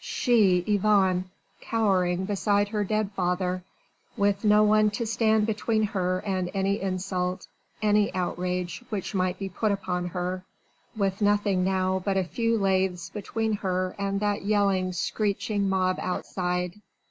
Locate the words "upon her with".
9.71-11.21